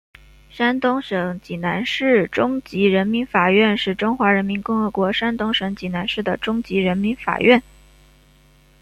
[0.49, 7.61] 山东省济南市中级人民法院是中华人民共和国山东省济南市的中级人民法院。